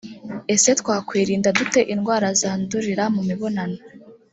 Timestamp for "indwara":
1.93-2.27